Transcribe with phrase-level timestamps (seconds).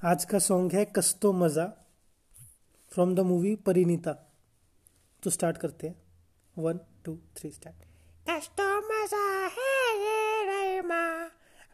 [0.00, 1.64] आज का सॉन्ग है कस्तो मज़ा
[2.90, 4.12] फ्रॉम द मूवी परिणीता।
[5.22, 5.96] तो स्टार्ट करते हैं।
[6.56, 7.76] वन टू थ्री स्टार्ट
[8.26, 9.24] कस्तो मज़ा
[9.56, 11.00] है ये रेमा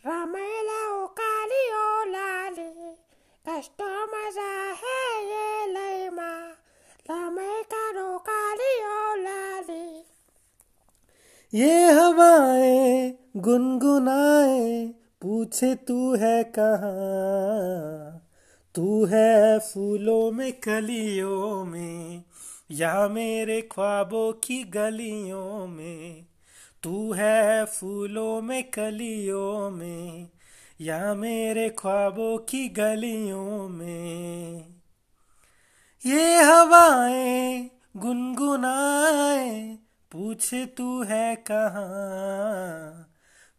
[0.07, 2.95] रमेला ओ काली ओ लाली।
[3.45, 4.49] कस्तो मज़ा
[4.81, 6.33] है ये लेमा
[7.11, 10.05] लमे करो काली ओ लाली।
[11.53, 14.65] ये हवाएँ गुनगुनाए
[15.25, 18.31] पूछे, तू है कहाँ?
[18.75, 22.23] तू है फूलों में, कलियों में,
[22.71, 26.27] या मेरे ख्वाबों की गलियों में?
[26.83, 30.29] तू है फूलों में, कलियों में,
[30.81, 34.65] या मेरे ख्वाबों की गलियों में?
[36.07, 39.79] ये हवाएँ गुनगुनाए,
[40.13, 43.11] पूछे, तू है कहाँ?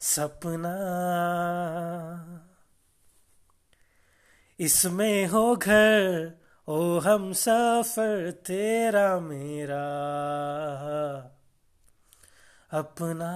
[0.00, 0.72] सपना।
[4.60, 6.32] इसमें हो घर,
[6.68, 9.86] ओ हम सफ़र तेरा मेरा।
[12.70, 13.32] अपना।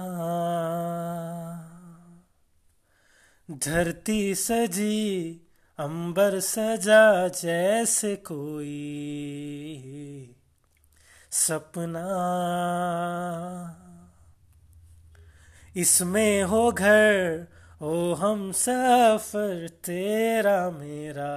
[3.51, 5.41] धरती सजी,
[5.79, 8.75] अंबर सजा जैसे कोई।
[11.31, 12.07] सपना।
[15.75, 17.47] इसमें हो घर,
[17.81, 21.31] ओ हम सफ़र तेरा मेरा।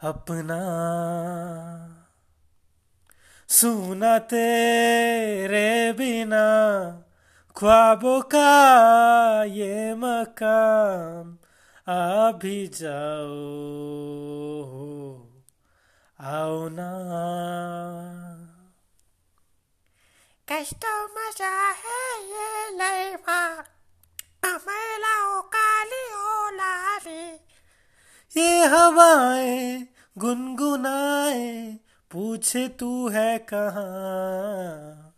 [0.00, 0.60] अपना
[3.48, 6.46] सुना तेरे बिना
[7.56, 11.38] ख्वाबों का ये मकाम
[11.92, 13.26] आ भी जाओ,
[16.20, 18.17] आओ ना।
[20.48, 21.48] कस्तो मज़ा
[21.78, 23.40] है ये लेमा
[24.44, 26.38] रमेला ओ काली ओ
[28.34, 31.44] ये हवाएँ गुनगुनाए
[32.10, 35.14] पूछे तू है कहाँ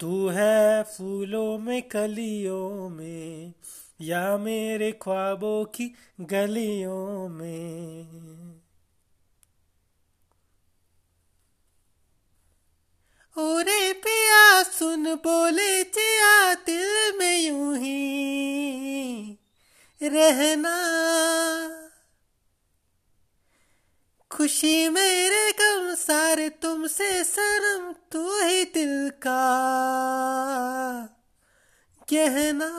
[0.00, 3.52] तू है फूलों में कलियों में
[4.00, 5.90] या मेरे ख्वाबों की
[6.20, 8.06] गलियों में
[13.36, 19.38] ओरे पिया सुन बोले जिया दिल में यूँ ही
[20.02, 20.74] रहना।
[24.30, 29.42] खुशी मेरे गम सारे तुमसे सनम तू ही दिल का
[32.12, 32.70] गहना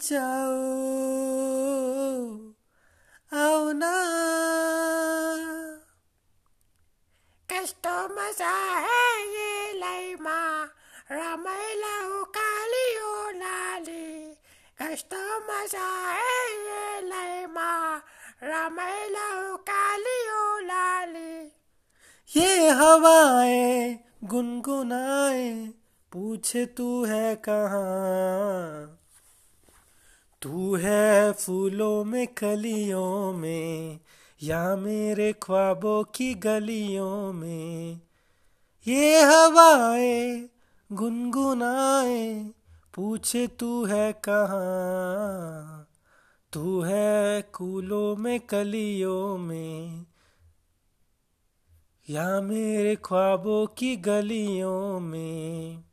[0.00, 0.60] जाओ
[3.32, 3.94] आओ ना
[7.48, 8.52] कस्तो मज़ा
[8.84, 10.38] है ये लेमा
[11.12, 14.08] रमेला ओ काली ओ लाली
[14.78, 15.88] कस्तो मज़ा
[16.18, 16.38] है
[16.68, 17.70] ये लेमा
[19.70, 21.34] काली ओ लाली
[22.30, 23.98] ये हवाएँ
[24.30, 25.52] गुनगुनाए
[26.12, 28.99] पूछे तू है कहाँ
[30.42, 34.00] तू है फूलों में, कलियों में,
[34.42, 38.00] या मेरे ख्वाबों की गलियों में।
[38.86, 40.48] ये हवाएँ
[40.92, 42.50] गुनगुनाए,
[42.94, 45.88] पूछे तू है कहाँ?
[46.52, 50.06] तू है कूलों में, कलियों में,
[52.10, 55.89] या मेरे ख्वाबों की गलियों में।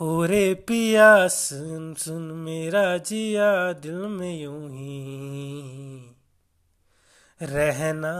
[0.00, 6.16] हो रे पिया, सुन सुन मेरा जिया, दिल में यूँ ही
[7.42, 8.12] रहना।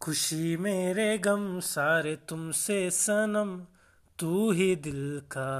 [0.00, 3.60] खुशी मेरे गम, सारे तुमसे सनम,
[4.18, 5.50] तू ही दिल का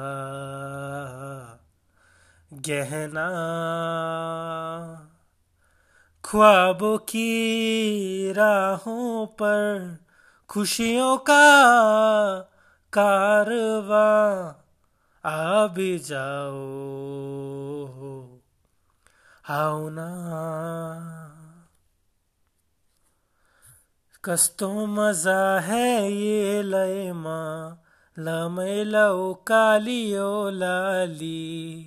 [2.53, 3.29] गहना।
[6.25, 9.97] ख्वाबों की राहों पर
[10.49, 11.43] खुशियों का
[12.99, 14.09] कारवा
[15.25, 16.57] आ भी जाओ।
[19.49, 20.09] आओ ना।
[24.25, 27.41] कस्तो मज़ा है ये लय मा
[28.19, 31.85] लमैलो कालियो लाली।